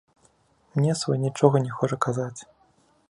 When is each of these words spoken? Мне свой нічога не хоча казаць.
Мне 0.77 0.95
свой 1.01 1.19
нічога 1.25 1.61
не 1.67 1.71
хоча 1.77 2.01
казаць. 2.07 2.41